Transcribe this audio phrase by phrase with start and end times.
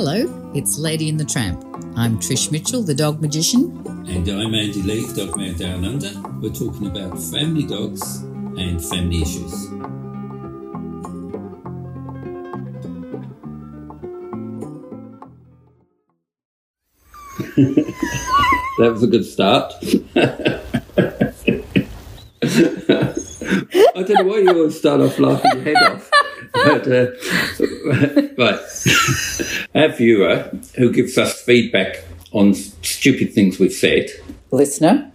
[0.00, 1.60] Hello, it's Lady and the Tramp.
[1.96, 3.84] I'm Trish Mitchell, the dog magician.
[4.06, 6.12] And I'm Andy Lee, Dogman Down Under.
[6.40, 9.50] We're talking about family dogs and family issues.
[18.78, 19.72] that was a good start.
[23.96, 26.08] I don't know why you always start off laughing your head off.
[26.52, 27.06] But, uh,
[28.38, 28.60] right.
[29.74, 34.10] Our viewer who gives us feedback on stupid things we've said.
[34.50, 35.10] Listener,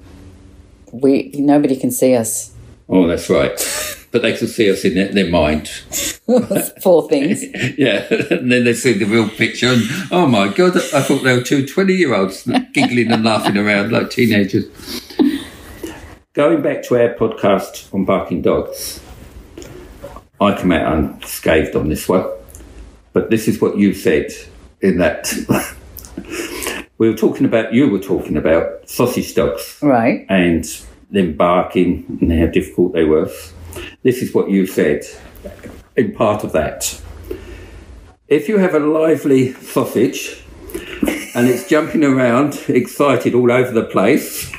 [0.92, 2.54] we nobody can see us.
[2.90, 3.60] Oh, that's right.
[4.14, 5.68] But they can see us in their, their mind.
[6.84, 7.44] Four things.
[7.80, 9.82] Yeah, and then they see the real picture, and
[10.12, 13.92] oh my god, I thought they were two 20 year olds giggling and laughing around
[13.92, 14.66] like teenagers.
[16.34, 19.00] Going back to our podcast on barking dogs,
[20.40, 22.30] I come out unscathed on this one,
[23.14, 24.32] but this is what you said
[24.82, 25.32] in that.
[26.98, 30.26] we were talking about, you were talking about sausage dogs Right.
[30.30, 30.66] and
[31.12, 33.30] them barking and how difficult they were.
[34.04, 35.04] This is what you said
[35.96, 37.00] in part of that.
[38.28, 40.44] If you have a lively sausage
[41.36, 44.52] and it's jumping around, excited all over the place,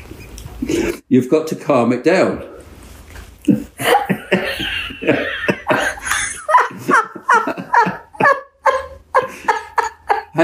[1.08, 2.44] you've got to calm it down.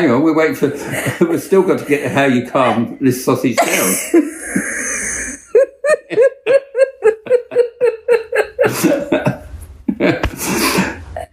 [0.01, 0.69] Hang on, we're waiting for.
[1.27, 3.95] We've still got to get how you calm this sausage down.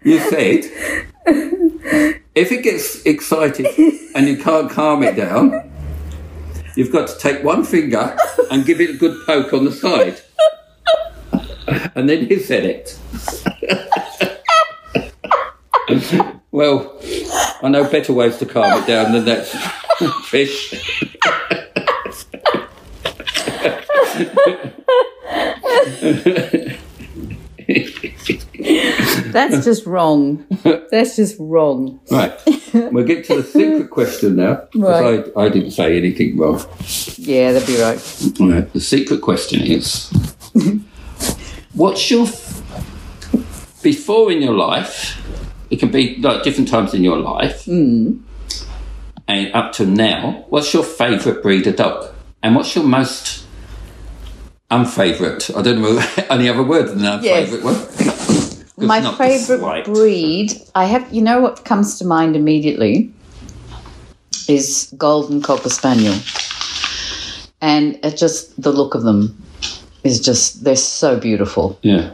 [0.04, 0.64] You said
[2.36, 3.68] if it gets excited
[4.16, 5.72] and you can't calm it down,
[6.76, 8.18] you've got to take one finger
[8.52, 10.22] and give it a good poke on the side.
[11.96, 13.00] And then he said it.
[16.52, 16.97] well,
[17.62, 19.46] I know better ways to calm it down than that
[20.26, 20.74] fish.
[29.32, 30.46] That's just wrong.
[30.92, 32.00] That's just wrong.
[32.12, 32.34] Right.
[32.74, 34.68] We'll get to the secret question now.
[34.76, 35.26] Right.
[35.36, 36.64] I, I didn't say anything wrong.
[37.18, 38.00] Yeah, that'd be right.
[38.40, 38.74] Right.
[38.74, 40.10] The secret question is
[41.74, 45.22] what's your f- before in your life?
[45.70, 48.18] It can be like different times in your life, hmm.
[49.28, 50.46] and up to now.
[50.50, 53.46] What's your favourite breed of dog, and what's your most
[54.72, 55.50] unfavourite?
[55.56, 57.52] I don't know any other word than that Yes.
[57.64, 58.58] one.
[58.88, 63.12] My favourite breed, I have, you know what comes to mind immediately
[64.48, 66.16] is Golden Cocker Spaniel.
[67.60, 69.42] And it just, the look of them
[70.04, 71.80] is just, they're so beautiful.
[71.82, 72.12] Yeah.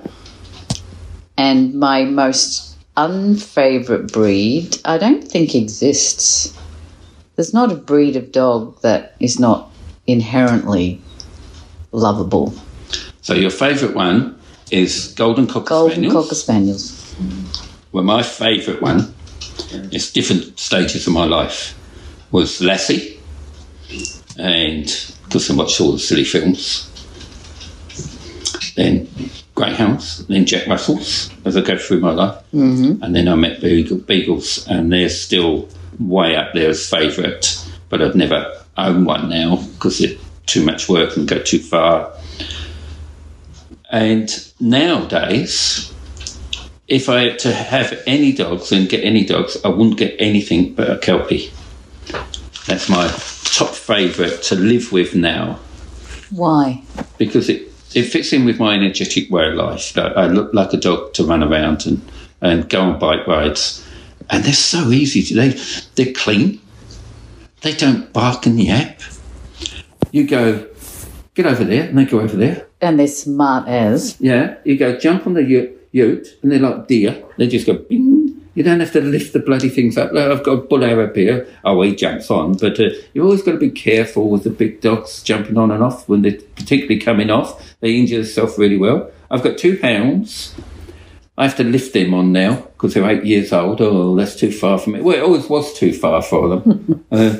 [1.38, 6.58] And my most unfavourite breed, I don't think exists.
[7.36, 9.72] There's not a breed of dog that is not
[10.06, 11.02] inherently
[11.92, 12.54] lovable.
[13.22, 14.40] So your favourite one
[14.72, 16.14] is Golden Cocker Golden Spaniels.
[16.14, 17.16] Cocker Spaniels.
[17.92, 19.14] Well, my favourite one,
[19.92, 21.78] it's different stages of my life,
[22.32, 23.20] was Lassie,
[24.38, 24.86] and
[25.26, 26.90] because I watched all the silly films.
[28.76, 29.08] Then
[29.56, 33.04] Greyhounds, then Jack Russells as I go through my life, mm-hmm.
[33.04, 35.70] and then I met Beagle, Beagles, and they're still
[36.00, 40.90] way up there as favourite, but I've never owned one now because it's too much
[40.90, 42.14] work and go too far.
[43.92, 45.94] And nowadays,
[46.88, 50.74] if I had to have any dogs and get any dogs, I wouldn't get anything
[50.74, 51.52] but a Kelpie.
[52.66, 53.08] That's my
[53.46, 55.60] top favourite to live with now
[56.32, 56.82] Why?
[57.18, 59.98] because it, it fits in with my energetic way of life.
[59.98, 62.02] I, I look like a dog to run around and,
[62.42, 63.86] and go on bike rides.
[64.30, 65.50] And they're so easy to they
[65.96, 66.60] they're clean.
[67.62, 69.02] They don't bark and yap.
[70.12, 70.68] You go,
[71.34, 72.68] get over there, and they go over there.
[72.82, 74.20] And they're smart as.
[74.20, 77.24] Yeah, you go jump on the ute, ute and they're like deer.
[77.38, 78.23] They just go bing.
[78.56, 80.12] You don't have to lift the bloody things up.
[80.12, 81.48] Like, I've got a bull Arab here.
[81.64, 84.82] Oh, he jumps on, but uh, you've always got to be careful with the big
[84.82, 87.76] dogs jumping on and off when they're particularly coming off.
[87.80, 89.12] They injure themselves really well.
[89.32, 90.54] I've got two hounds.
[91.36, 93.82] I have to lift them on now because they're eight years old.
[93.82, 95.02] Oh, that's too far for me.
[95.02, 97.06] Well, it always was too far for them.
[97.12, 97.38] uh,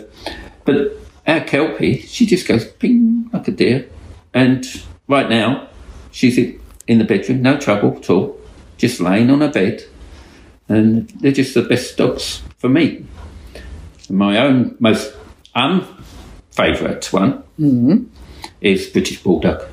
[0.66, 0.94] but
[1.28, 3.88] our Kelpie, she just goes ping like a deer.
[4.34, 4.66] And
[5.08, 5.68] right now,
[6.12, 8.38] she's in in the bedroom, no trouble at all,
[8.78, 9.84] just laying on her bed.
[10.70, 13.06] And they're just the best dogs for me.
[14.10, 15.16] My own most
[15.56, 17.44] unfavourite one
[18.62, 19.64] is British Bulldog.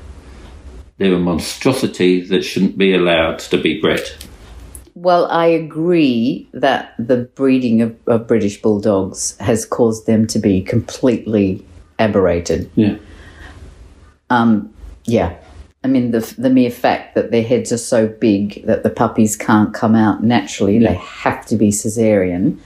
[0.97, 4.11] They're a monstrosity that shouldn't be allowed to be bred.
[4.93, 10.61] Well, I agree that the breeding of, of British bulldogs has caused them to be
[10.61, 11.65] completely
[11.97, 12.69] aberrated.
[12.75, 12.97] Yeah.
[14.29, 14.73] Um,
[15.05, 15.40] yeah.
[15.83, 19.35] I mean, the, the mere fact that their heads are so big that the puppies
[19.35, 22.59] can't come out naturally, they have to be cesarean,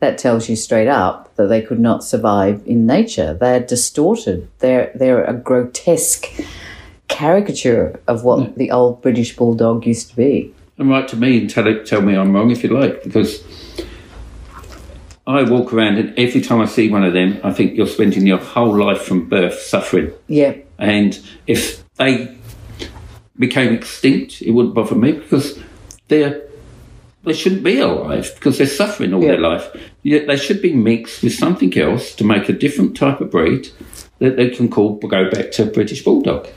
[0.00, 3.34] that tells you straight up that they could not survive in nature.
[3.34, 4.48] They're distorted.
[4.60, 6.26] They're, they're a grotesque
[7.08, 10.54] caricature of what the old British bulldog used to be.
[10.78, 13.42] And write to me and tell it, tell me I'm wrong if you like, because
[15.26, 18.26] I walk around and every time I see one of them, I think you're spending
[18.26, 20.12] your whole life from birth suffering.
[20.28, 20.54] Yeah.
[20.78, 22.37] And if they
[23.38, 25.58] became extinct, it wouldn't bother me because
[26.08, 26.42] they're
[27.24, 29.68] they shouldn't be alive because they're suffering all their life.
[30.02, 33.68] Yet they should be mixed with something else to make a different type of breed
[34.18, 36.48] that they can call go back to British Bulldog.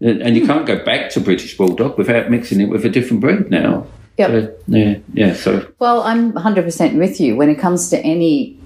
[0.00, 0.48] And, and you hmm.
[0.48, 3.86] can't go back to British Bulldog without mixing it with a different breed now.
[4.18, 4.30] Yep.
[4.30, 5.34] So, yeah, yeah.
[5.34, 7.36] So Well, I'm 100% with you.
[7.36, 8.58] When it comes to any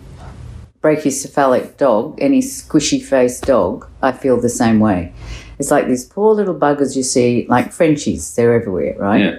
[0.86, 5.12] brachycephalic dog, any squishy faced dog, I feel the same way.
[5.58, 9.20] It's like these poor little buggers you see, like Frenchies, they're everywhere, right?
[9.20, 9.36] yeah,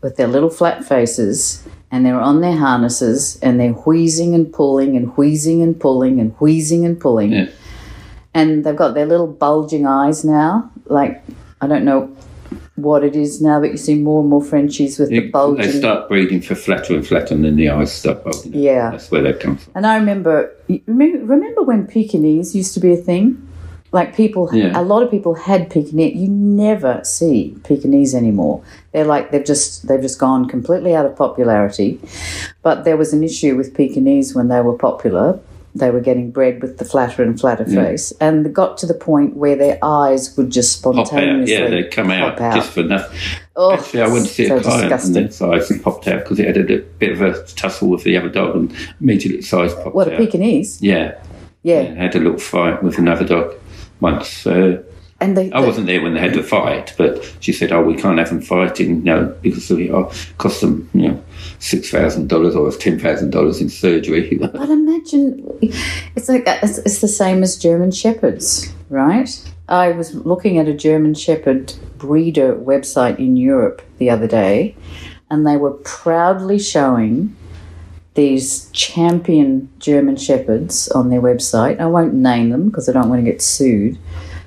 [0.00, 4.96] With their little flat faces and they're on their harnesses and they're wheezing and pulling
[4.96, 7.32] and wheezing and pulling and wheezing and pulling.
[7.32, 7.46] Yeah.
[8.34, 10.70] And they've got their little bulging eyes now.
[10.86, 11.22] Like,
[11.60, 12.16] I don't know
[12.82, 15.64] what it is now, but you see more and more Frenchies with the They- bulging.
[15.64, 18.52] they start breeding for flatter and flatter, and then the eyes start bulging.
[18.54, 18.90] Yeah.
[18.90, 19.72] that's where they come from.
[19.74, 20.50] And I remember,
[20.86, 23.38] remember, remember when Pekingese used to be a thing?
[23.92, 24.72] Like people, Yeah.
[24.80, 26.14] a lot of people had Pekingese.
[26.16, 28.62] You never see Pekingese anymore.
[28.92, 32.00] They're like they've just they've just gone completely out of popularity.
[32.62, 35.38] But there was an issue with Pekingese when they were popular.
[35.74, 39.36] They were getting bred with the flatter and flatter face, and got to the point
[39.36, 42.54] where their eyes would just spontaneously Pop out, yeah, they'd come out, out.
[42.54, 43.18] just for nothing.
[43.56, 45.16] Oh, Actually, I went to see so a client disgusting.
[45.16, 48.18] and its eyes popped out because it had a bit of a tussle with the
[48.18, 50.18] other dog and immediately its eyes popped What a out.
[50.18, 50.80] Pekingese?
[50.82, 51.14] Yeah,
[51.62, 53.54] Yeah, yeah, had a little fight with another dog
[54.00, 54.46] once.
[54.46, 54.82] Uh,
[55.22, 57.94] and they, I wasn't there when they had the fight, but she said, "Oh, we
[57.94, 61.24] can't have them fighting, you know, because oh, it oh, cost them, you know,
[61.60, 65.46] six thousand dollars or ten thousand dollars in surgery." But imagine,
[66.16, 69.30] it's like it's, it's the same as German shepherds, right?
[69.68, 74.74] I was looking at a German shepherd breeder website in Europe the other day,
[75.30, 77.36] and they were proudly showing
[78.14, 81.80] these champion German shepherds on their website.
[81.80, 83.98] I won't name them because I don't want to get sued,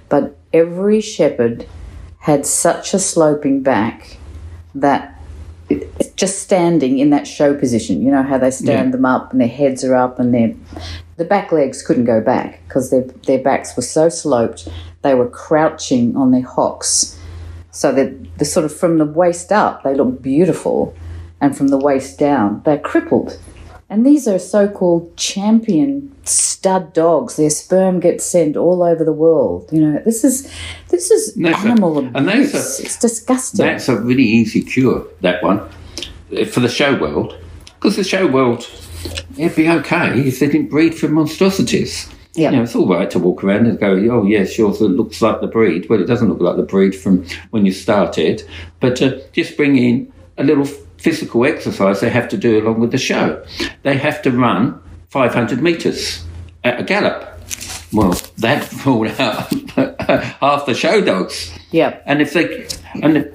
[0.09, 1.65] but every shepherd
[2.19, 4.17] had such a sloping back
[4.73, 5.11] that
[5.69, 8.01] it's just standing in that show position.
[8.01, 8.91] You know how they stand Yeah.
[8.91, 10.53] them up and their heads are up and their
[11.17, 14.67] the back legs couldn't go back because their their backs were so sloped.
[15.01, 17.17] They were crouching on their hocks,
[17.71, 20.93] so that the sort of from the waist up they look beautiful,
[21.41, 23.37] and from the waist down they're crippled.
[23.89, 27.35] And these are so-called champion stud dogs.
[27.35, 29.69] Their sperm gets sent all over the world.
[29.71, 30.51] You know, this is
[30.89, 32.51] this is That's a- animal and abuse.
[32.51, 33.65] that's a- it's disgusting.
[33.65, 35.59] That's a really easy cure, that one,
[36.35, 37.35] uh, for the show world.
[37.75, 38.67] Because the show world,
[39.37, 42.07] it'd be okay if they didn't breed for monstrosities.
[42.33, 42.49] Yeah.
[42.49, 45.39] You know, it's all right to walk around and go, oh, yes, yours looks like
[45.41, 45.87] the breed.
[45.89, 48.43] Well, it doesn't look like the breed from when you started.
[48.79, 52.91] But uh, just bring in a little physical exercise they have to do along with
[52.91, 53.43] the show.
[53.83, 56.23] They have to run 500 metres
[56.63, 57.39] at a gallop.
[57.93, 59.51] Well, that ruled out
[60.39, 61.51] half the show dogs.
[61.71, 61.99] yeah.
[62.05, 62.67] And if they,
[63.01, 63.33] and if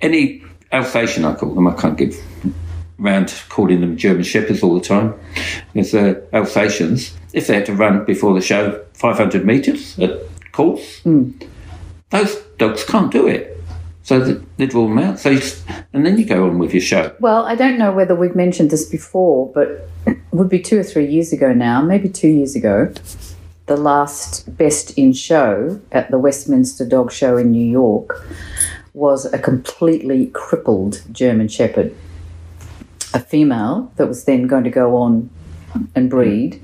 [0.00, 2.16] any Alsatian, I call them, I can't give
[2.98, 5.14] round calling them German Shepherds all the time.
[5.74, 7.14] There's uh, Alsatians.
[7.32, 10.18] If they had to run before the show 500 metres at
[10.52, 11.02] course,
[12.10, 13.55] those dogs can't do it.
[14.06, 15.18] So th- they'd rule them out.
[15.18, 15.42] So you,
[15.92, 17.12] and then you go on with your show.
[17.18, 20.84] Well, I don't know whether we've mentioned this before, but it would be two or
[20.84, 22.94] three years ago now, maybe two years ago,
[23.66, 28.24] the last Best in Show at the Westminster Dog Show in New York
[28.94, 31.92] was a completely crippled German Shepherd,
[33.12, 35.30] a female that was then going to go on
[35.96, 36.62] and breed.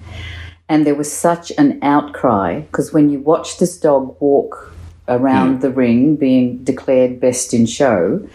[0.68, 4.71] And there was such an outcry because when you watch this dog walk
[5.08, 8.26] around the ring being declared best in show,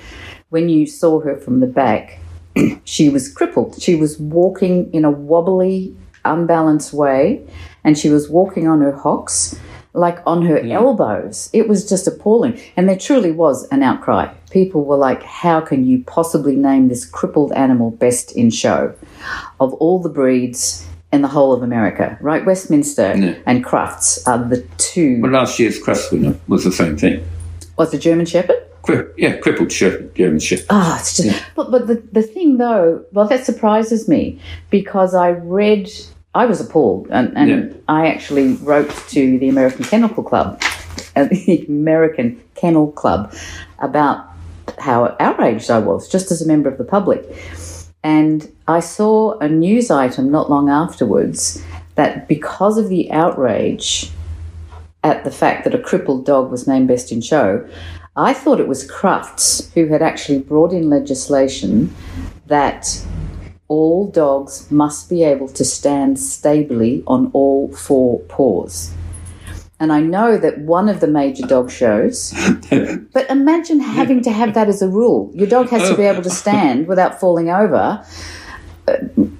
[0.50, 2.20] when you saw her from the back,
[2.84, 3.82] she was crippled.
[3.82, 5.96] She was walking in a wobbly,
[6.26, 7.46] unbalanced way,
[7.84, 9.60] and she was walking on her hocks,
[9.94, 11.50] like on her elbows.
[11.54, 12.60] It was just appalling.
[12.76, 14.34] And there truly was an outcry.
[14.52, 18.94] People were like, How can you possibly name this crippled animal best in show?
[19.60, 22.46] Of all the breeds in the whole of America, right?
[22.46, 23.36] Westminster Yeah.
[23.46, 25.20] and Crufts are the two.
[25.22, 27.26] Well, last year's Crufts winner was the same thing.
[27.78, 28.60] Was the German Shepherd?
[28.84, 30.68] Cri- yeah, crippled Shepherd, German Shepherd.
[30.70, 31.44] Ah, it's just.
[31.56, 35.90] But but the the thing though, well, that surprises me because I read.
[36.36, 37.78] I was appalled, and, and Yeah.
[37.90, 40.62] I actually wrote to the American Kennel Club,
[41.16, 43.34] uh, the American Kennel Club,
[43.80, 44.18] about
[44.78, 47.22] how outraged I was, just as a member of the public.
[48.04, 51.64] And I saw a news item not long afterwards
[51.96, 54.12] that because of the outrage
[55.04, 57.68] at the fact that a crippled dog was named best in show,
[58.16, 61.96] I thought it was Crufts who had actually brought in legislation
[62.48, 63.06] that
[63.68, 68.94] all dogs must be able to stand stably on all four paws.
[69.80, 72.34] And I know that one of the major dog shows,
[73.14, 75.32] but imagine having to have that as a rule.
[75.36, 78.04] Your dog has to be able to stand without falling over.
[78.88, 78.98] Uh,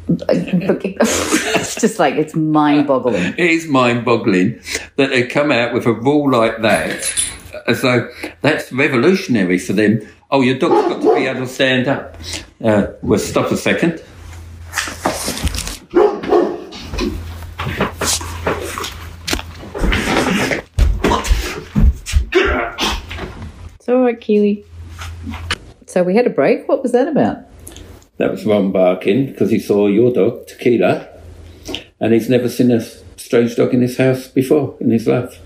[0.08, 3.34] but it's just like it's mind boggling.
[3.38, 4.60] It is mind boggling
[4.98, 7.14] that they come out with a rule like that
[7.68, 8.10] as though
[8.42, 10.02] that's revolutionary for them.
[10.30, 12.18] Oh, your dog's got to be able to stand up.
[12.62, 14.02] Uh, we'll stop a second.
[23.76, 24.66] It's all right, Keely.
[25.86, 26.68] So we had a break.
[26.68, 27.38] What was that about?
[28.18, 31.08] That was Ron barking because he saw your dog, Tequila,
[32.00, 32.82] and he's never seen a
[33.18, 35.40] strange dog in his house before in his life.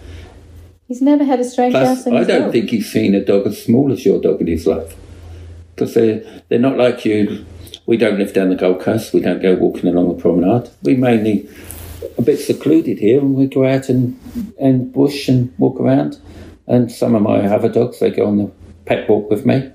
[0.87, 2.29] He's never had a strange Plus, house in his life?
[2.29, 2.51] I don't dog.
[2.51, 4.95] think he's seen a dog as small as your dog in his life.
[5.75, 7.45] Because they're, they're not like you.
[7.85, 9.13] We don't live down the Gold Coast.
[9.13, 10.69] We don't go walking along the promenade.
[10.83, 11.49] We mainly
[12.17, 14.19] a bit secluded here and we go out and,
[14.59, 16.19] and bush and walk around.
[16.67, 18.51] And some of my other dogs, they go on the
[18.85, 19.71] pet walk with me.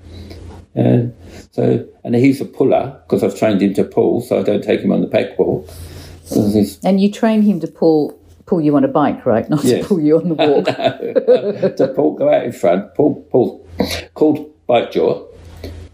[0.77, 1.13] And
[1.51, 4.81] so, and he's a puller because I've trained him to pull, so I don't take
[4.81, 5.07] him on the.
[5.07, 8.13] 'Cause he's- And you train him to pull
[8.45, 9.49] pull you on a bike, right?
[9.49, 9.81] Not Yes.
[9.81, 10.65] to pull you on the walk.
[11.77, 12.93] to Paul go out in front.
[12.95, 13.65] pull, pull,
[14.13, 15.25] called Bikejor,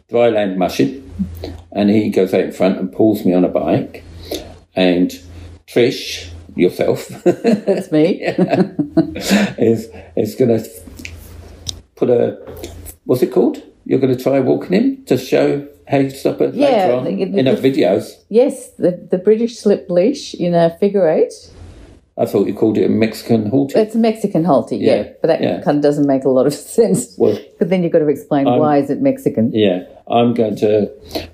[0.10, 1.02] dry land mushing,
[1.72, 4.04] and he goes out in front and pulls me on a bike.
[4.76, 5.12] And
[5.66, 8.22] Trish, yourself, That's me.
[9.58, 10.70] is is going to
[11.96, 12.38] put a
[13.06, 13.64] what's it called?
[13.86, 17.04] You're going to try walking him to show how you stop it Yeah, later on
[17.06, 18.14] the- the- in the the- videos.
[18.30, 21.34] Yes, the, the British slip leash in a figure eight.
[22.16, 23.80] I thought you called it a Mexican halter.
[23.80, 25.62] It's a Mexican halter, yeah, Yeah, but that yeah.
[25.62, 27.16] kind of doesn't make a lot of sense.
[27.18, 29.52] Well, But then you've got to explain why is it Mexican?
[29.52, 30.92] Yeah, I'm going to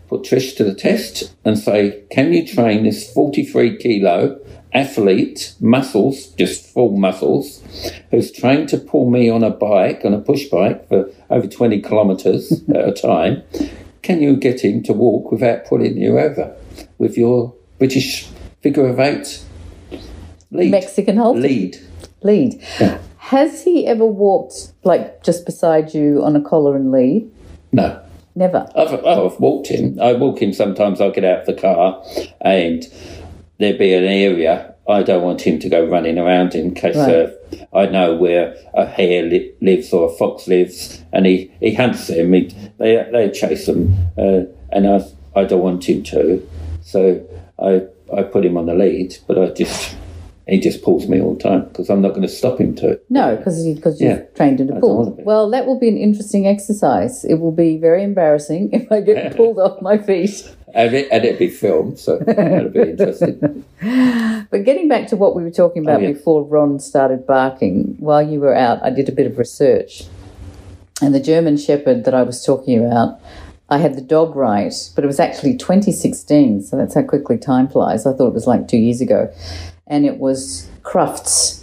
[0.08, 4.40] put Trish to the test and say, can you train this 43 kilo
[4.74, 7.64] athlete, muscles, just full muscles,
[8.12, 11.82] who's trained to pull me on a bike, on a push bike for over 20
[11.82, 13.44] kilometres at a time?
[14.02, 16.56] Can you get him to walk without pulling you over
[16.98, 18.28] with your British
[18.62, 19.44] figure of eight
[20.52, 20.72] lead?
[20.72, 21.78] Mexican halter lead.
[22.22, 22.62] lead.
[23.18, 27.30] Has he ever walked like just beside you on a collar and lead?
[27.72, 28.02] No.
[28.36, 28.70] Never.
[28.76, 30.00] I've, I've walked him.
[30.00, 31.02] I walk him sometimes.
[31.02, 32.02] I'll get out of the car
[32.40, 32.86] and
[33.60, 37.16] there'd be an area I don't want him to go running around in case Right.
[37.16, 41.76] uh, I know where a hare li- lives or a fox lives and he, he
[41.76, 42.34] hunts them.
[42.34, 45.02] He, they, they chase them uh, and I,
[45.36, 46.48] I don't want him to.
[46.82, 47.24] So
[47.60, 47.84] I,
[48.18, 49.96] I put him on the lead, but I just
[50.48, 53.00] he just pulls me all the time because I'm not going to stop him to.
[53.12, 54.24] No, because because you've Yeah.
[54.36, 55.16] trained him to pull.
[55.24, 57.24] Well, that will be an interesting exercise.
[57.24, 60.50] It will be very embarrassing if I get pulled off my feet.
[60.74, 63.66] And, it, and it'd be filmed, so that'd be interesting.
[64.52, 66.12] But getting back to what we were talking about Oh, yeah.
[66.14, 70.04] before Ron started barking, while you were out, I did a bit of research.
[71.02, 73.20] And the German Shepherd that I was talking about,
[73.70, 77.68] I had the dog right, but it was actually 2016, so that's how quickly time
[77.68, 78.06] flies.
[78.06, 79.32] I thought it was like two years ago.
[79.88, 81.59] And it was Crufts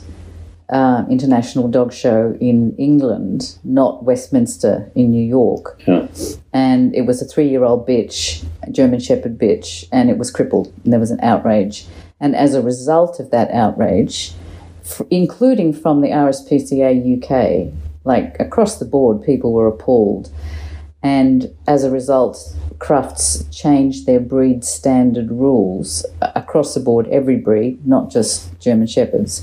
[0.68, 6.08] uh, International Dog Show in England, not Westminster in New York Yeah.
[6.52, 10.73] and it was a three-year-old bitch, a German Shepherd bitch, and it was crippled.
[10.82, 11.87] And there was an outrage,
[12.20, 14.32] and as a result of that outrage,
[14.85, 16.92] f- including from the RSPCA
[17.23, 17.73] UK,
[18.04, 20.30] like across the board, people were appalled,
[21.02, 27.87] and as a result, Crufts changed their breed standard rules across the board, every breed,
[27.87, 29.42] not just German Shepherds,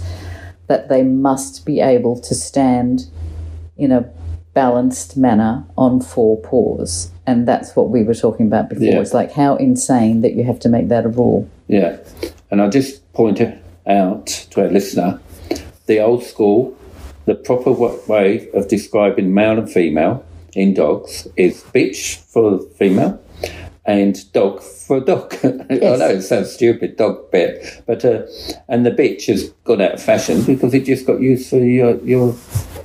[0.67, 3.08] that they must be able to stand
[3.77, 4.10] in a
[4.53, 7.12] balanced manner on four paws.
[7.25, 8.86] And that's what we were talking about before.
[8.86, 9.00] Yeah.
[9.00, 11.50] It's like how insane that you have to make that a rule.
[11.67, 11.98] Yeah,
[12.51, 13.41] and I just point
[13.88, 15.20] out to our listener
[15.86, 16.77] the old school,
[17.25, 23.20] the proper way of describing male and female in dogs is bitch for female
[23.86, 25.34] and dog for dog.
[25.44, 28.24] I know it sounds stupid, dog bit, but uh,
[28.68, 31.98] and the bitch has gone out of fashion because it just got used for your
[32.04, 32.36] your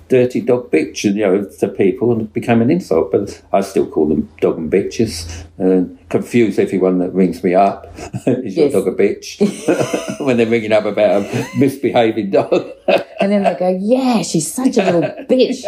[0.08, 3.12] dirty dog bitch, and you know, to people, and became an insult.
[3.12, 7.86] But I still call them dog and bitches, and confuse everyone that rings me up.
[8.26, 8.72] Is your Yes.
[8.72, 10.20] dog a bitch?
[10.24, 12.70] when they're ringing up about a misbehaving dog.
[13.20, 15.64] And then they go, yeah, she's such a little bitch.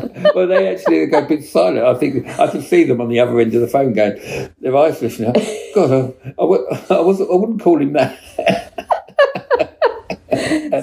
[0.34, 1.84] well, they actually go a bit silent.
[1.84, 4.18] I think I can see them on the other end of the phone going,
[4.60, 5.36] their eyes lifting up.
[5.74, 6.44] God, I, I,
[6.96, 8.18] I, wasn't, I wouldn't call him that.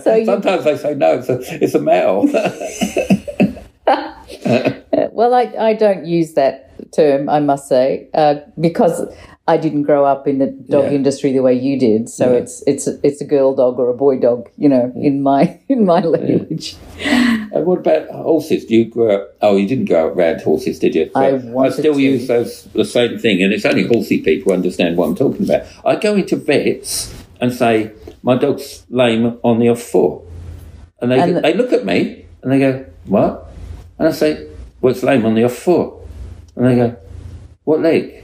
[0.03, 2.25] So you, Sometimes they say no, it's a, it's a male.
[5.13, 9.07] well, I, I don't use that term, I must say, uh, because
[9.47, 10.91] I didn't grow up in the dog Yeah.
[10.91, 12.09] industry the way you did.
[12.09, 12.39] So Yeah.
[12.39, 15.85] it's it's it's a girl dog or a boy dog, you know, in my in
[15.85, 16.75] my language.
[17.53, 18.65] And what about horses?
[18.65, 19.35] Do you grow up?
[19.41, 21.09] Oh, you didn't grow up around horses, did you?
[21.15, 21.99] I I still to.
[22.01, 25.65] use those the same thing, and it's only horsey people understand what I'm talking about.
[25.85, 27.91] I go into vets and say
[28.23, 30.21] my dog's lame on the off foot,
[31.01, 33.51] and they And the- they look at me and they go what?
[33.97, 34.47] And I say,
[34.81, 35.93] well, it's lame on the off foot,
[36.55, 36.95] and they go,
[37.63, 38.23] what leg?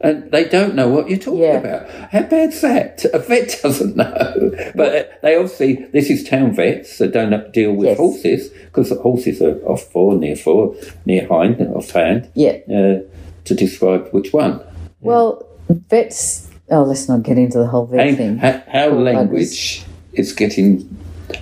[0.00, 1.58] And they don't know what you're talking Yeah.
[1.58, 1.88] about.
[2.10, 3.04] How bad's that?
[3.14, 4.52] A vet doesn't know.
[4.74, 7.98] But they obviously, this is town vets that don't deal with Yes.
[7.98, 10.74] horses because horses are off fore, near fore,
[11.06, 12.56] near hind, off hand, Yeah.
[12.68, 12.98] uh,
[13.44, 14.60] to describe which one.
[15.00, 15.46] Well,
[15.88, 16.48] vets.
[16.70, 18.36] Oh, let's not get into the whole vet And thing.
[18.38, 20.88] how, how Poor language is getting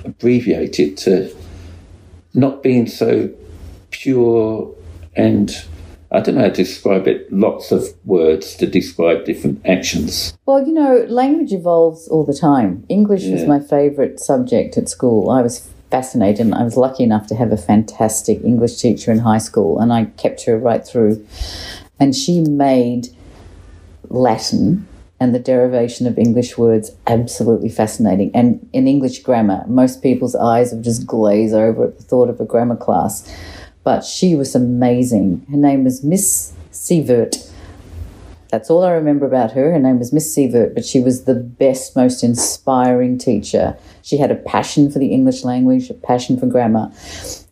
[0.04, 1.30] abbreviated to
[2.35, 3.30] not being so
[3.90, 4.71] pure
[5.16, 5.54] and
[6.12, 7.33] I don't know how to describe it.
[7.33, 10.37] Lots of words to describe different actions.
[10.45, 12.85] Well, you know, language evolves all the time.
[12.88, 15.31] English was my favourite subject at school.
[15.31, 16.47] I was fascinated.
[16.47, 19.92] and I was lucky enough to have a fantastic English teacher in high school, and
[19.92, 21.26] I kept her right through.
[21.99, 23.09] And she made
[24.09, 24.87] Latin
[25.21, 28.31] and the derivation of English words absolutely fascinating.
[28.35, 32.40] And in English grammar, most people's eyes would just glaze over at the thought of
[32.40, 33.31] a grammar class.
[33.84, 35.46] But she was amazing.
[35.50, 37.50] Her name was Miss Sievert.
[38.50, 39.73] That's all I remember about her.
[39.73, 43.76] Her name was Miss Sievert, but she was the best, most inspiring teacher.
[44.02, 46.92] She had a passion for the English language, a passion for grammar.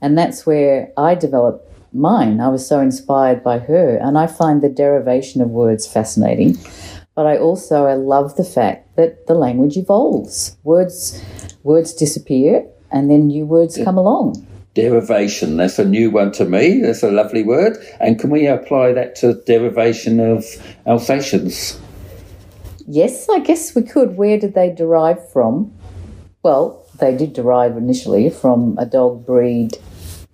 [0.02, 2.40] And that's where I developed mine.
[2.40, 3.96] I was so inspired by her.
[3.96, 6.58] And I find the derivation of words fascinating.
[7.14, 10.56] But I also I love the fact that the language evolves.
[10.62, 11.22] Words
[11.62, 14.46] words disappear and then new words come along.
[14.74, 16.80] Derivation, that's a new one to me.
[16.80, 17.76] That's a lovely word.
[18.00, 20.44] And can we apply that to derivation of
[20.86, 21.80] Alsatians?
[22.86, 24.16] Yes, I guess we could.
[24.16, 25.72] Where did they derive from?
[26.42, 29.76] Well, they did derive initially from a dog breed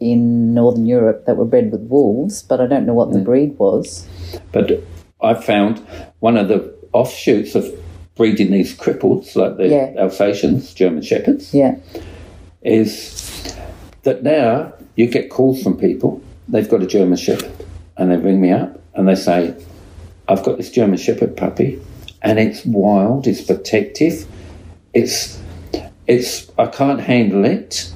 [0.00, 3.24] in Northern Europe that were bred with wolves, but I don't know what the mm.
[3.24, 4.06] breed was.
[4.52, 4.82] But
[5.22, 5.78] I've found
[6.20, 7.66] one of the offshoots of
[8.16, 9.94] breeding these cripples, like the Yeah.
[9.98, 11.76] Alsatians, German Shepherds, Yeah,
[12.62, 13.25] is
[14.06, 17.52] that now you get calls from people, they've got a German Shepherd,
[17.98, 19.54] and they ring me up and they say,
[20.28, 21.80] I've got this German Shepherd puppy,
[22.22, 24.26] and it's wild, it's protective,
[24.94, 25.40] it's,
[26.06, 27.92] it's, I can't handle it.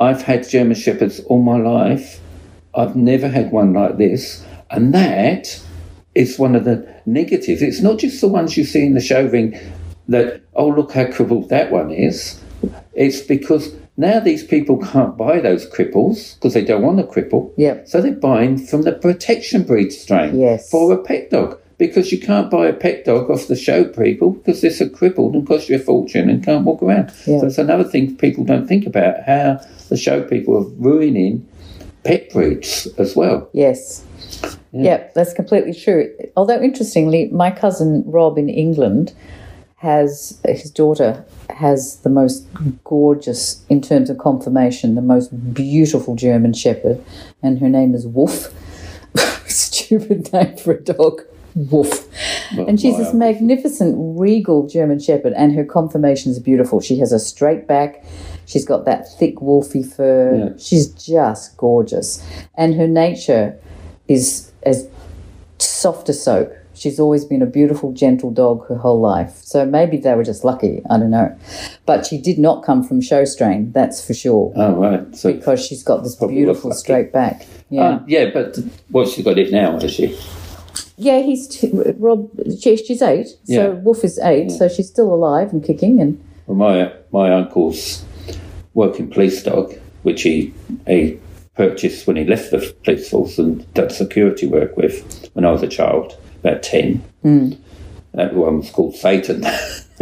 [0.00, 2.20] I've had German Shepherds all my life.
[2.74, 4.44] I've never had one like this.
[4.70, 5.62] And that
[6.14, 7.62] is one of the negatives.
[7.62, 9.56] It's not just the ones you see in the show ring
[10.08, 12.40] that, oh, look how crippled that one is.
[12.94, 17.52] It's because now these people can't buy those cripples because they don't want a cripple.
[17.56, 17.88] Yep.
[17.88, 20.70] So they're buying from the protection breed strain Yes.
[20.70, 21.58] for a pet dog.
[21.78, 25.34] Because you can't buy a pet dog off the show people because they're so crippled
[25.34, 27.10] and cost you a fortune and can't walk around.
[27.26, 27.40] Yeah.
[27.40, 31.44] So it's another thing people don't think about how the show people are ruining
[32.04, 33.48] pet breeds as well.
[33.52, 34.04] yes.
[34.72, 35.08] Yeah.
[35.14, 36.10] that's completely true.
[36.36, 39.12] Although, interestingly, my cousin Rob in England
[39.82, 42.46] has his daughter has the most
[42.84, 47.04] gorgeous, in terms of conformation, the most beautiful German Shepherd,
[47.42, 48.54] and her name is Wolf.
[49.46, 51.22] Stupid name for a dog.
[51.56, 52.08] Wolf.
[52.52, 56.80] And she's this magnificent, regal German Shepherd, and her conformation is beautiful.
[56.80, 58.04] She has a straight back.
[58.46, 60.36] She's got that thick, wolfy fur.
[60.36, 60.58] Yeah.
[60.58, 62.24] She's just gorgeous.
[62.54, 63.58] And her nature
[64.06, 64.88] is as
[65.58, 66.52] soft as soap.
[66.82, 69.36] She's always been a beautiful, gentle dog her whole life.
[69.36, 70.82] So maybe they were just lucky.
[70.90, 71.38] I don't know.
[71.86, 74.52] But she did not come from show strain, that's for sure.
[74.56, 75.14] Oh, right.
[75.14, 77.46] So, Because she's got this beautiful straight back.
[77.70, 77.88] Yeah.
[77.88, 78.58] Um, yeah, but
[78.90, 80.18] what she's got it now, has she?
[80.96, 82.28] Yeah, he's t- Rob.
[82.60, 83.68] She, she's eight, so Yeah.
[83.68, 86.00] Wolf is eight, so she's still alive and kicking.
[86.00, 88.04] And Well, my my uncle's
[88.74, 90.52] working police dog, which he
[90.86, 91.18] he
[91.54, 95.62] purchased when he left the police force and did security work with when I was
[95.62, 97.02] a child, about ten.
[97.22, 97.52] Hmm.
[98.14, 99.42] That one was called Satan.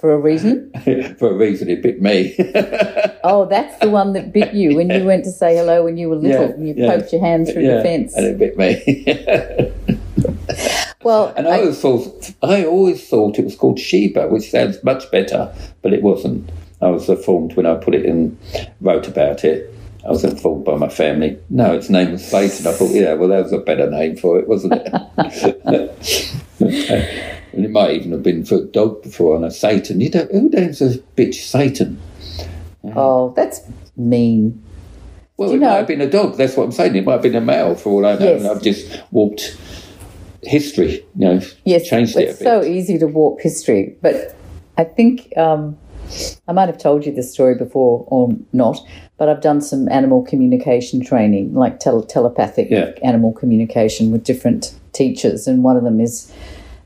[0.00, 0.70] For a reason?
[1.18, 2.36] For a reason, it bit me.
[3.24, 6.08] Oh, that's the one that bit you when you went to say hello when you
[6.08, 6.96] were little Yeah, and you yeah.
[6.96, 8.14] poked your hand through the fence.
[8.16, 9.72] and it bit me.
[11.02, 14.82] Well, and I, I- always thought, I always thought it was called Sheba, which sounds
[14.84, 16.48] much better, but it wasn't.
[16.80, 18.38] I was informed when I put it in,
[18.80, 19.74] wrote about it.
[20.04, 21.38] I was informed by my family.
[21.50, 22.66] No, its name was Satan.
[22.66, 24.92] I thought, yeah, well, that was a better name for it, wasn't it?
[26.60, 30.00] and it might even have been for a dog before on a Satan.
[30.00, 32.00] You don't, who names a bitch Satan?
[32.84, 33.60] oh, that's
[33.96, 34.62] mean.
[35.36, 36.36] Well, Do you it might have been a dog.
[36.36, 36.96] That's what I'm saying.
[36.96, 38.32] It might have been a male for all I know.
[38.32, 38.42] Yes.
[38.42, 39.56] And I've just warped
[40.42, 43.96] history, you know, Yes, changed it it's so easy to warp history.
[44.00, 44.36] But
[44.76, 45.76] I think um,
[46.46, 48.78] I might have told you this story before or not,
[49.18, 52.92] but I've done some animal communication training, like tele- telepathic Yeah.
[53.02, 55.46] animal communication with different teachers.
[55.46, 56.32] And one of them is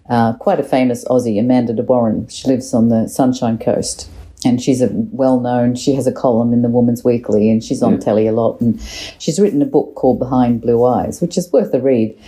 [0.09, 2.27] uh, quite a famous Aussie, Amanda de Warren.
[2.29, 4.09] She lives on the Sunshine Coast.
[4.45, 7.81] And she's a well known, she has a column in the Woman's Weekly and she's
[7.81, 8.61] on telly a lot.
[8.61, 8.81] And
[9.21, 12.19] she's written a book called Behind Blue Eyes, which is worth a read.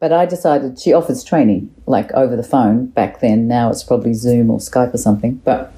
[0.00, 3.46] But I decided she offers training like over the phone back then.
[3.46, 5.34] Now it's probably Zoom or Skype or something.
[5.44, 5.72] But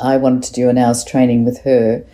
[0.00, 2.04] I wanted to do an hour's training with her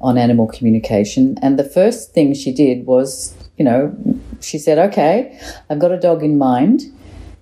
[0.00, 1.38] on animal communication.
[1.42, 3.96] And the first thing she did was, you know,
[4.40, 5.38] she said, okay,
[5.70, 6.82] I've got a dog in mind.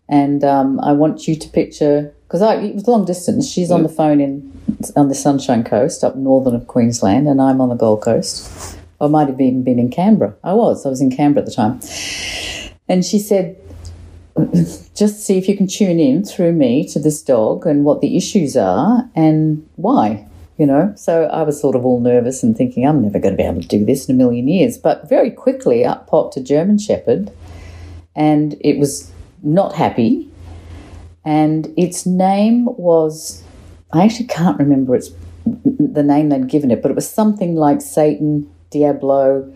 [0.09, 3.49] And um, I want you to picture, because it was long distance.
[3.49, 4.53] She's on the phone in
[4.97, 8.77] on the Sunshine Coast up northern of Queensland, and I'm on the Gold Coast.
[9.01, 10.35] I might have even been in Canberra.
[10.45, 10.85] I was.
[10.85, 11.81] I was in Canberra at the time.
[12.88, 13.57] And she said,
[15.03, 18.17] just see if you can tune in through me to this dog and what the
[18.17, 20.25] issues are and why,
[20.59, 20.93] you know.
[20.97, 23.62] So I was sort of all nervous and thinking, I'm never going to be able
[23.62, 24.79] to do this in a million years.
[24.79, 27.33] But very quickly, up popped a German Shepherd
[28.15, 29.11] and it was
[29.43, 30.31] not happy.
[31.25, 33.43] And its name was,
[33.93, 35.11] I actually can't remember its
[35.45, 39.53] the name they'd given it, but it was something like Satan, Diablo,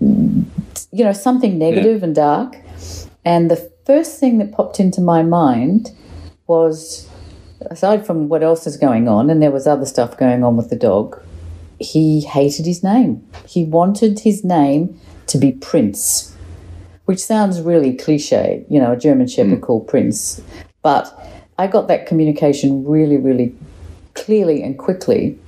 [0.00, 2.56] you know, something negative and dark.
[3.24, 5.92] And the first thing that popped into my mind
[6.46, 7.08] was,
[7.70, 10.68] aside from what else is going on, and there was other stuff going on with
[10.68, 11.22] the dog,
[11.78, 13.26] he hated his name.
[13.46, 16.36] He wanted his name to be Prince,
[17.04, 19.62] which sounds really cliche, you know, a German Shepherd mm.
[19.62, 20.40] called Prince.
[20.82, 21.12] But
[21.58, 23.54] I got that communication really, really
[24.14, 25.38] clearly and quickly.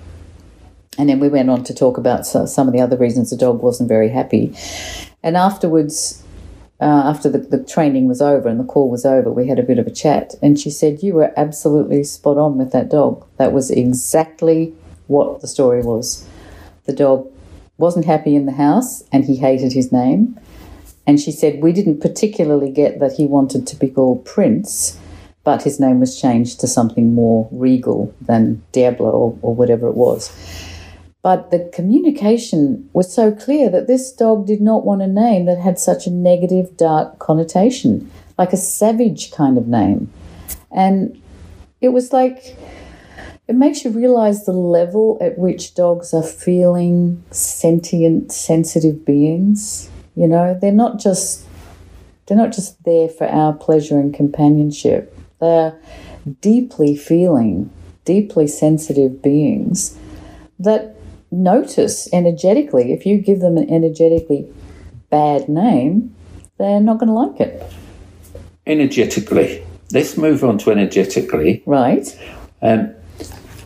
[0.99, 3.63] And then we went on to talk about some of the other reasons the dog
[3.63, 4.55] wasn't very happy.
[5.23, 6.25] And afterwards,
[6.81, 9.65] uh, after the, the training was over and the call was over, we had a
[9.65, 10.35] bit of a chat.
[10.41, 13.27] And she said, You were absolutely spot on with that dog.
[13.37, 14.75] That was exactly
[15.09, 16.27] what the story was.
[16.85, 17.31] The dog
[17.79, 20.39] wasn't happy in the house and he hated his name.
[21.07, 24.99] And she said, We didn't particularly get that he wanted to be called Prince,
[25.43, 29.95] but his name was changed to something more regal than Diablo or, or whatever it
[29.97, 30.31] was.
[31.23, 35.59] But the communication was so clear that this dog did not want a name that
[35.59, 40.13] had such a negative, dark connotation, like a savage kind of name.
[40.71, 41.21] And
[41.81, 42.57] it was like,
[43.49, 49.91] it makes you realize the level at which dogs are feeling sentient, sensitive beings.
[50.15, 51.45] You know, they're not just
[52.27, 55.17] they're not just there for our pleasure and companionship.
[55.41, 55.75] They're
[56.43, 57.71] deeply feeling,
[58.05, 59.97] deeply sensitive beings
[60.59, 60.98] that
[61.31, 62.93] notice energetically.
[62.93, 64.47] If you give them an energetically
[65.11, 66.15] bad name,
[66.59, 67.63] they're not going to like it,
[68.67, 69.65] energetically.
[69.93, 71.63] Let's move on to energetically.
[71.67, 72.07] right?
[72.61, 72.95] Um,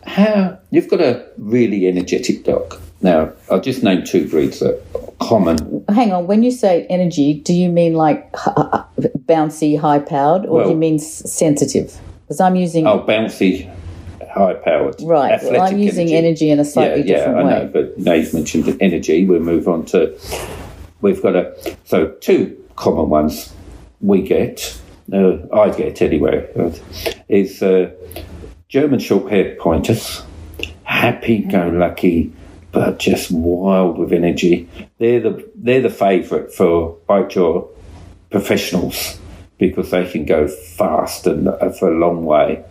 [0.07, 2.79] how you've got a really energetic dog.
[3.01, 5.85] Now, I'll just name two breeds that are common.
[5.88, 10.70] Hang on, when you say energy, do you mean like bouncy, high powered, or do
[10.70, 11.98] you mean s- sensitive?
[12.22, 13.68] Because I'm using Oh, bouncy,
[14.33, 15.01] high powered.
[15.03, 15.40] right.
[15.42, 17.64] Well, I'm using energy, in a slightly yeah, different yeah, I way.
[17.64, 17.71] know.
[17.73, 20.18] But now you've mentioned energy, we'll move on to.
[21.01, 23.53] We've got a so two common ones
[24.01, 24.79] we get.
[25.12, 26.49] Uh, I get anyway.
[27.29, 27.90] Is uh,
[28.68, 30.23] German short-haired pointers,
[30.85, 32.33] happy-go-lucky,
[32.71, 34.68] but just wild with energy.
[34.99, 37.68] They're the they're the favourite for bikejor
[38.31, 39.18] professionals
[39.59, 42.64] because they can go fast and uh, for a long way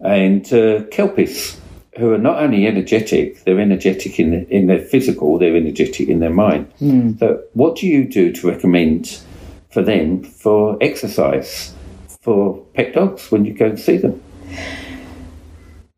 [0.00, 1.58] and uh, kelpies
[1.98, 6.30] who are not only energetic, they're energetic in, in their physical, they're energetic in their
[6.30, 6.70] mind.
[7.18, 9.22] So, what do you do to recommend
[9.70, 11.74] for them for exercise
[12.20, 14.22] for pet dogs when you go and see them?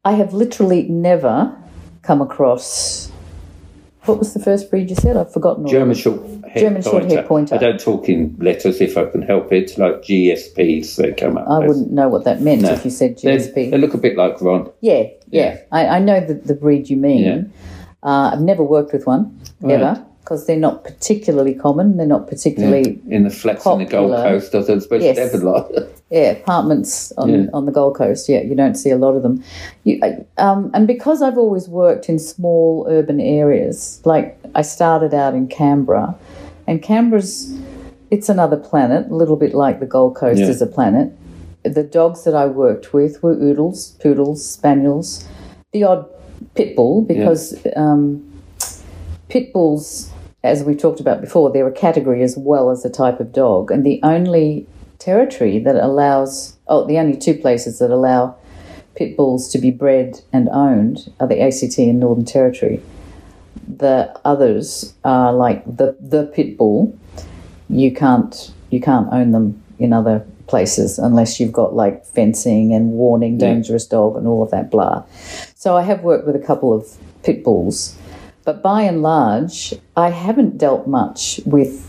[0.04, 1.56] I have literally never
[2.02, 3.10] come across
[4.04, 5.18] What was the first breed you said?
[5.18, 5.66] I've forgotten.
[5.66, 7.54] German of short hair German short-haired pointer.
[7.54, 10.96] I don't talk in letters if I can help it, like GSPs.
[10.96, 11.48] They come up.
[11.48, 12.72] I wouldn't know what that meant No.
[12.72, 13.70] if you said They, GSP.
[13.70, 14.70] they look a bit like Ron.
[14.80, 15.54] yeah, yeah.
[15.54, 15.60] Yeah.
[15.72, 17.22] I, I know the, the breed you mean.
[17.24, 17.42] Yeah.
[18.02, 21.96] Uh, I've never worked with one ever because they're not particularly common.
[21.96, 24.12] They're not particularly in the flats in the Gold.
[24.14, 24.54] Coast.
[24.54, 25.34] I was supposed Yes.
[25.34, 25.70] a lot.
[26.10, 27.46] yeah apartments on Yeah.
[27.52, 28.28] on the Gold Coast.
[28.28, 29.42] Yeah, you don't see a lot of them.
[29.84, 30.00] You,
[30.36, 35.48] um, and because I've always worked in small urban areas, like I started out in
[35.48, 36.14] Canberra,
[36.68, 37.58] and Canberra's
[38.10, 40.48] it's another planet, a little bit like the Gold Coast Yeah.
[40.48, 41.12] is a planet.
[41.64, 45.26] The dogs that I worked with were oodles, poodles, spaniels,
[45.72, 46.06] the odd
[46.54, 48.24] pit bull because um,
[49.28, 50.10] pit bulls,
[50.42, 53.70] as we talked about before, they're a category as well as a type of dog,
[53.70, 54.66] and the only
[54.98, 58.36] territory that allows oh, the only two places that allow
[58.94, 62.80] pit bulls to be bred and owned are the ACT and Northern Territory.
[63.66, 66.96] The others are like the the pit bull.
[67.68, 72.92] You can't you can't own them in other places unless you've got like fencing and
[72.92, 75.04] warning dangerous dog and all of that blah.
[75.54, 77.96] So I have worked with a couple of pit bulls,
[78.44, 81.84] but by and large, I haven't dealt much with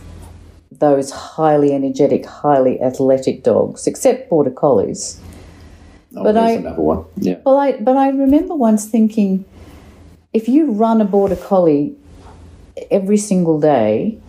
[0.71, 5.19] those highly energetic, highly athletic dogs, except border collies.
[6.15, 7.05] Oh, But I- another one.
[7.17, 7.37] Yeah.
[7.45, 9.45] Well, I but I remember once thinking,
[10.33, 11.95] if you run a border collie
[12.91, 14.19] every single day,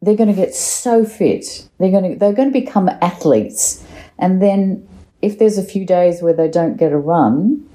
[0.00, 1.68] they're going to get so fit.
[1.78, 3.84] They're going to they're going to become athletes,
[4.18, 4.86] and then
[5.22, 7.68] if there's a few days where they don't get a run,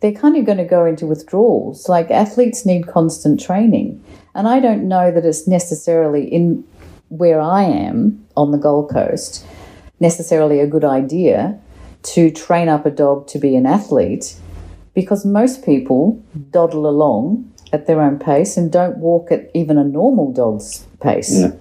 [0.00, 1.88] they're kind of going to go into withdrawals.
[1.88, 4.02] Like athletes need constant training,
[4.34, 6.64] and I don't know that it's necessarily in
[7.08, 9.46] where I am on the Gold Coast
[10.00, 11.58] necessarily a good idea
[12.02, 14.36] to train up a dog to be an athlete
[14.94, 19.84] because most people dawdle along at their own pace and don't walk at even a
[19.84, 21.40] normal dog's pace.
[21.40, 21.52] Yeah.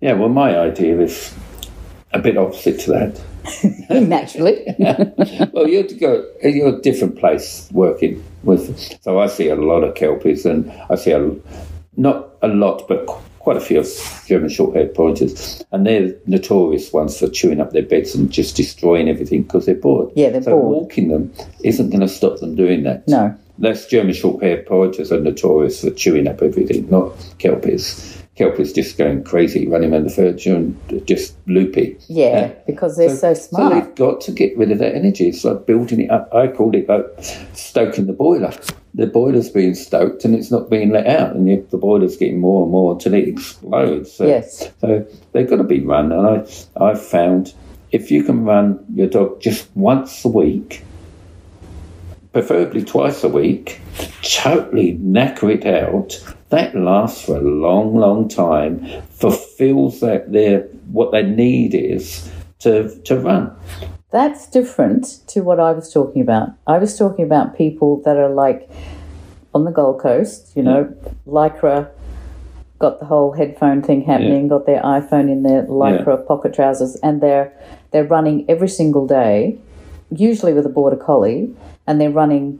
[0.00, 1.32] Yeah, well, my idea is
[2.12, 3.20] a bit opposite to that.
[4.08, 4.64] Naturally.
[5.52, 6.26] well, you're to go.
[6.42, 9.00] You're a different place working with.
[9.02, 11.34] So I see a lot of kelpies, and I see a
[11.96, 13.08] not a lot, but
[13.42, 13.88] quite a few of
[14.26, 19.08] German short-haired pointers, and they're notorious ones for chewing up their beds and just destroying
[19.08, 20.12] everything because they're bored.
[20.14, 20.82] Yeah, they're so bored.
[20.82, 21.32] walking them
[21.64, 23.06] isn't going to stop them doing that.
[23.08, 23.36] No.
[23.58, 28.21] That's German short-haired pointers are notorious for chewing up everything, not kelpies.
[28.36, 31.98] Kelpies just going crazy, running around the furniture and just loopy.
[32.08, 33.74] Yeah, because they're so, So smart.
[33.74, 35.28] they've got to get rid of that energy.
[35.28, 36.34] It's like building it up.
[36.34, 37.04] I call it like
[37.52, 38.52] stoking the boiler.
[38.94, 42.40] The boiler's being stoked and it's not being let out, and the, the boiler's getting
[42.40, 44.12] more and more until it explodes.
[44.12, 44.70] So, Yes.
[44.80, 46.10] so they've got to be run.
[46.12, 47.52] And I, I've found
[47.90, 50.82] if you can run your dog just once a week,
[52.32, 53.80] preferably twice a week,
[54.22, 56.22] totally knacker it out.
[56.48, 58.86] That lasts for a long, long time.
[59.10, 63.54] Fulfills that their what their need is to to run.
[64.10, 66.50] That's different to what I was talking about.
[66.66, 68.68] I was talking about people that are like
[69.54, 70.94] on the Gold Coast, you know,
[71.26, 71.90] Lycra,
[72.78, 77.20] got the whole headphone thing happening, got their iPhone in their Lycra pocket trousers, and
[77.20, 77.52] they're
[77.90, 79.58] they're running every single day,
[80.16, 81.54] usually with a border collie,
[81.86, 82.58] and they're running.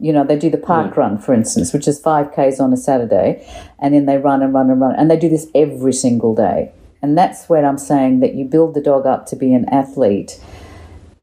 [0.00, 2.76] You know, they do the park run, for instance, which is five k's on a
[2.76, 3.46] Saturday,
[3.78, 6.72] and then they run and run and run, and they do this every single day.
[7.02, 10.38] And that's where I'm saying that you build the dog up to be an athlete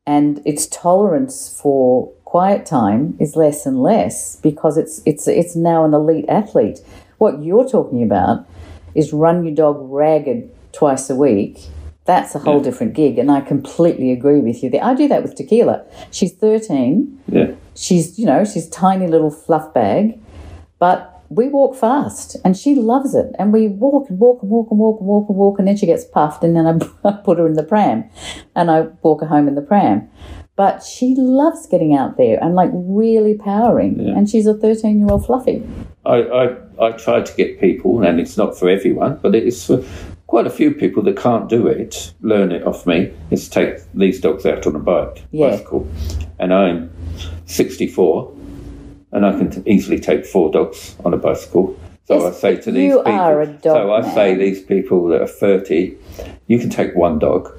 [0.07, 5.83] and its tolerance for quiet time is less and less because it's it's it's now
[5.83, 6.79] an elite athlete.
[7.17, 8.47] What you're talking about
[8.95, 11.59] is run your dog ragged twice a week.
[12.07, 14.69] That's a whole different gig, and I completely agree with you.
[14.69, 14.81] there.
[14.81, 15.83] I do that with Tequila.
[16.09, 17.21] She's 13.
[17.27, 17.51] Yeah.
[17.75, 20.17] She's you know she's tiny little fluff bag,
[20.79, 23.35] but we walk fast, and she loves it.
[23.37, 25.75] And we walk and walk and walk and walk and walk and walk, and then
[25.75, 26.65] she gets puffed, and then
[27.03, 28.05] I put her in the pram,
[28.55, 30.09] and I walk her home in the pram.
[30.55, 35.09] But she loves getting out there and like really powering, and she's a 13 year
[35.11, 35.61] old fluffy.
[36.05, 39.65] I, I I try to get people, and it's not for everyone, but it is
[39.65, 39.83] for
[40.27, 42.13] quite a few people that can't do it.
[42.21, 43.11] Learn it off me.
[43.31, 45.49] Is take these dogs out on a bike, Yeah.
[45.51, 45.87] bicycle,
[46.39, 46.91] and I'm
[47.45, 48.31] 64,
[49.11, 51.75] and I can t- easily take four dogs on a bicycle.
[52.05, 54.61] So Yes, I say to these you people, are a dog so I say these
[54.61, 55.95] people that are 30,
[56.47, 57.51] you can take one dog,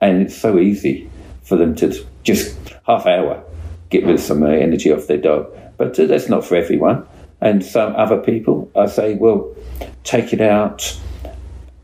[0.00, 1.08] and it's so easy
[1.42, 3.42] for them to just half hour
[3.90, 5.46] get rid of some energy off their dog.
[5.78, 7.06] But uh, that's not for everyone.
[7.40, 9.54] And some other people, I say, well,
[10.04, 10.98] take it out,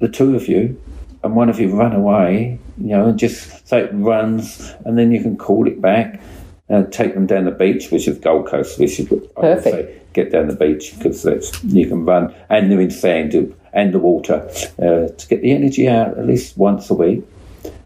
[0.05, 0.81] the two of you,
[1.23, 5.11] and one of you run away, you know, and just say it runs, and then
[5.11, 6.21] you can call it back
[6.69, 9.64] and take them down the beach, which is Gold Coast, which is, I Perfect.
[9.64, 13.35] say, get down the beach because that's you can run and they're in sand
[13.73, 17.25] and the water uh, to get the energy out at least once a week.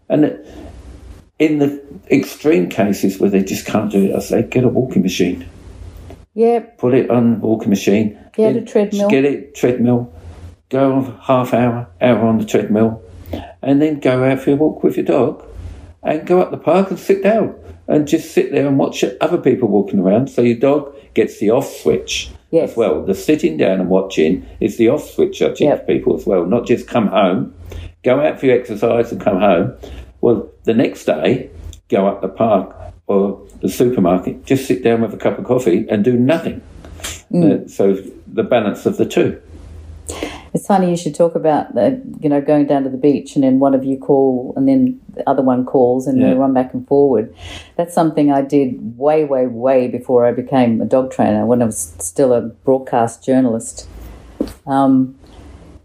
[0.09, 0.25] And
[1.39, 5.01] in the extreme cases where they just can't do it, I say get a walking
[5.01, 5.47] machine.
[6.33, 8.17] Yeah, Put it on the walking machine.
[8.33, 9.09] Get a treadmill.
[9.09, 10.13] Get it treadmill.
[10.69, 13.01] Go half hour, hour on the treadmill,
[13.61, 15.43] and then go out for a walk with your dog,
[16.03, 17.55] and go up the park and sit down
[17.87, 20.29] and just sit there and watch other people walking around.
[20.29, 22.71] So your dog gets the off switch Yes.
[22.71, 23.01] as well.
[23.03, 25.87] The sitting down and watching is the off switch I teach Yep.
[25.87, 26.45] people as well.
[26.45, 27.53] Not just come home,
[28.03, 29.73] go out for your exercise and come home.
[30.21, 31.49] Well, the next day,
[31.89, 32.75] go up the park
[33.07, 36.61] or the supermarket, just sit down with a cup of coffee and do nothing.
[37.33, 39.41] Uh, so the balance of the two.
[40.53, 43.43] It's funny you should talk about the, you know going down to the beach and
[43.43, 46.29] then one of you call and then the other one calls and Yeah.
[46.29, 47.33] they run back and forward.
[47.75, 51.65] That's something I did way, way, way before I became a dog trainer when I
[51.65, 53.87] was still a broadcast journalist.
[54.65, 55.15] Um,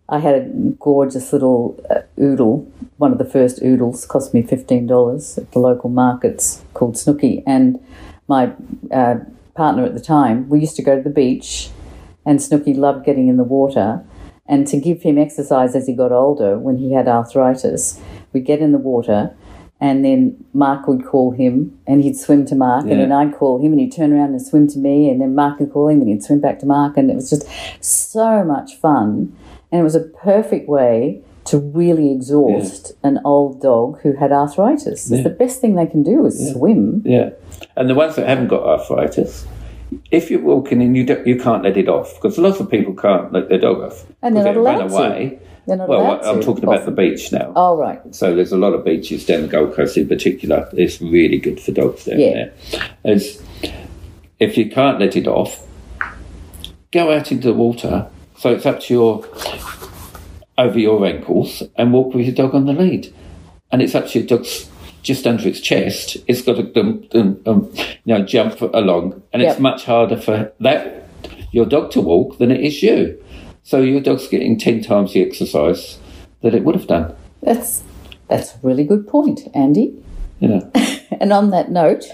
[0.09, 0.48] I had a
[0.79, 5.59] gorgeous little uh, oodle, one of the first oodles, cost me fifteen dollars at the
[5.59, 7.81] local markets called Snooky, and
[8.29, 8.53] my
[8.92, 9.16] uh,
[9.55, 11.70] partner at the time, we used to go to the beach,
[12.27, 14.05] and Snooky loved getting in the water.
[14.46, 17.98] And to give him exercise as he got older, when he had arthritis,
[18.33, 19.35] we'd get in the water,
[19.80, 22.92] and then Mark would call him, and he'd swim to Mark, Yeah.
[22.92, 25.35] and then I'd call him, and he'd turn around and swim to me, and then
[25.35, 27.46] Mark would call him, and he'd swim back to Mark, and it was just
[27.80, 29.33] so much fun,
[29.72, 35.11] and it was a perfect way to really exhaust an old dog who had arthritis.
[35.11, 35.16] Yeah.
[35.18, 37.02] It's the best thing they can do is swim.
[37.04, 37.30] Yeah,
[37.76, 39.46] and the ones that haven't got arthritis,
[40.11, 42.94] if you're walking and you don't, you can't let it off because lots of people
[42.94, 44.04] can't let their dog off.
[44.22, 44.94] And they're not allowed to.
[44.94, 45.38] run away.
[45.66, 47.52] They're not Well, I'm to, talking about the beach now.
[47.57, 48.00] Oh, right.
[48.14, 50.68] So there's a lot of beaches down the Gold Coast in particular.
[50.74, 52.33] It's really good for dogs down Yeah.
[52.33, 52.52] there.
[53.04, 53.42] As
[54.38, 55.66] if you can't let it off,
[56.92, 58.07] go out into the water.
[58.37, 59.24] So it's up to your
[60.59, 63.12] over your ankles and walk with your dog on the lead.
[63.72, 64.68] And it's up to your dog's
[65.05, 66.17] just under its chest.
[66.27, 67.73] It's got to um, um,
[68.05, 71.09] you know jump along, and it's much harder for that
[71.53, 73.23] your dog to walk than it is you.
[73.62, 75.99] So your dog's getting ten times the exercise
[76.43, 77.14] that it would have done.
[77.43, 77.85] That's
[78.29, 79.95] that's a really good point, Andy.
[80.40, 80.71] Know
[81.21, 82.05] And on that note,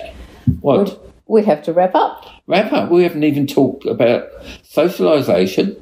[0.61, 1.01] what?
[1.27, 2.27] we have to wrap up.
[2.47, 2.91] wrap up.
[2.91, 4.29] We haven't even talked about
[4.63, 5.81] socialisation,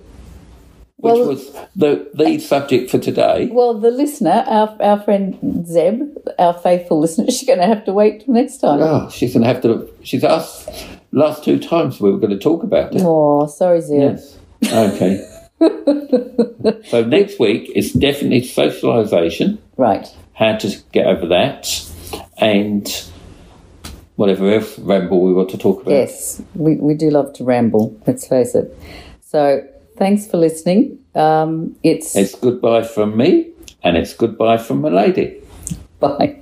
[0.98, 3.48] which Well- was the the uh, subject for today.
[3.52, 7.92] Well, the listener, our, our friend Zeb, our faithful listener, she's going to have to
[7.92, 8.80] wait till next time.
[8.82, 9.88] Oh, she's going to have to.
[10.02, 10.68] She's asked
[11.12, 13.02] last two times we were going to talk about it.
[13.04, 14.18] Oh, sorry, Zeb.
[14.18, 14.38] Yes.
[14.72, 15.24] Okay.
[16.88, 19.58] so next week is definitely socialisation.
[19.76, 20.06] Right.
[20.34, 21.68] How to get over that,
[22.38, 22.88] and
[24.16, 25.92] whatever else ramble we want to talk about.
[25.92, 28.76] Yes, we, we do love to ramble, let's face it.
[29.20, 29.64] So
[29.98, 30.98] thanks for listening.
[31.14, 33.50] Um, it's It's goodbye from me,
[33.82, 35.42] and it's goodbye from my lady.
[36.00, 36.36] bye.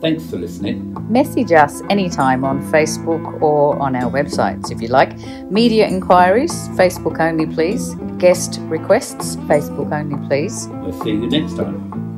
[0.00, 0.96] Thanks for listening.
[1.08, 5.16] Message us anytime on Facebook or on our websites if you like.
[5.48, 7.94] Media inquiries, Facebook only, please.
[8.18, 10.66] Guest requests, Facebook only, please.
[10.82, 12.11] We'll see you next time.